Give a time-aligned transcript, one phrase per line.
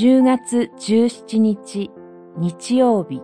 [0.00, 1.90] 10月17日
[2.38, 3.20] 日曜日。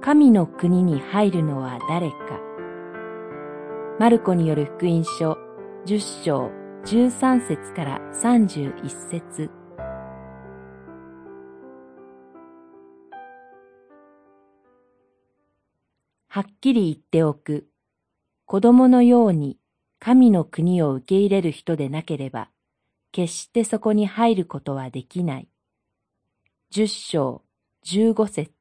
[0.00, 2.16] 神の国に入るのは誰か。
[4.00, 5.36] マルコによる福音書
[5.84, 6.50] 10章
[6.86, 9.50] 13節から31節。
[16.28, 17.68] はっきり言っておく。
[18.46, 19.58] 子供のように
[19.98, 22.48] 神の国を受け入れる人でなければ、
[23.16, 25.48] 決してそこに入ることはできない。
[26.68, 27.40] 十章
[27.82, 28.52] 十五節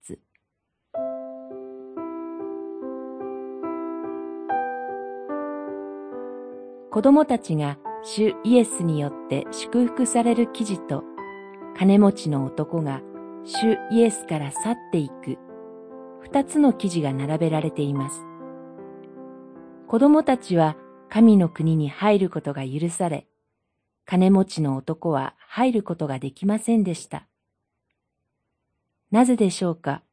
[6.89, 11.03] 子供たちが主イエスによって祝福される記事と、
[11.77, 13.01] 金持ちの男が
[13.43, 15.37] 主イエスから去っていく、
[16.21, 18.21] 二つの記事が並べられています。
[19.89, 20.77] 子供たちは
[21.09, 23.27] 神の国に入ることが許され、
[24.05, 27.27] 金持ちの男は入ることができませんでした。
[29.11, 30.03] なぜでしょうか？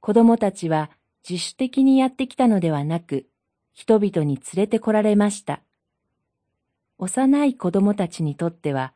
[0.00, 0.90] 子供たちは
[1.28, 3.26] 自主的にやってきたのではなく、
[3.72, 5.60] 人々に連れてこられました。
[6.98, 8.94] 幼い子供たちにとっては、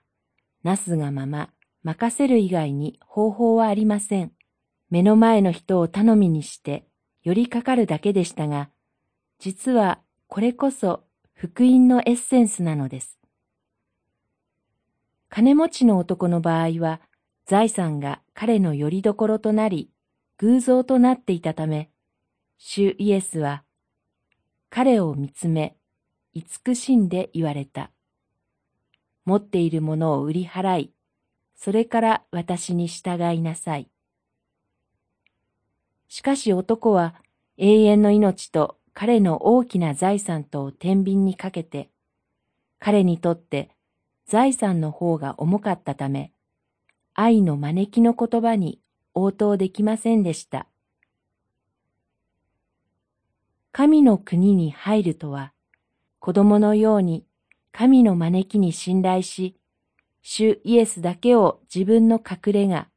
[0.62, 1.50] なすがまま
[1.82, 4.32] 任せる以外に方法はありません。
[4.90, 6.86] 目の前の人を頼みにして
[7.22, 8.70] 寄りかかるだけでしたが、
[9.38, 11.04] 実はこれこそ
[11.46, 13.18] 福音のエッセンスなのです。
[15.28, 17.02] 金持ちの男の場合は、
[17.44, 19.90] 財産が彼の拠り所となり、
[20.38, 21.90] 偶像となっていたため、
[22.56, 23.62] 主イエスは、
[24.70, 25.76] 彼を見つめ、
[26.32, 27.90] 慈しんで言われた。
[29.26, 30.94] 持っているものを売り払い、
[31.56, 33.90] それから私に従いなさい。
[36.08, 37.14] しかし男は
[37.58, 41.90] 永遠の命と彼の大きな財産とを天秤にかけて、
[42.78, 43.70] 彼にとって
[44.26, 46.32] 財産の方が重かったため、
[47.12, 48.80] 愛の招きの言葉に
[49.12, 50.68] 応答できませんでした。
[53.72, 55.52] 神の国に入るとは、
[56.20, 57.26] 子供のように
[57.72, 59.56] 神の招きに信頼し、
[60.22, 62.88] 主イエスだけを自分の隠れ家、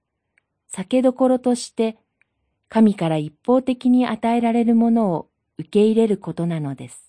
[0.67, 1.97] 酒どころとして
[2.69, 5.29] 神から一方的に与えられるものを
[5.59, 7.06] 受け入れることなのです。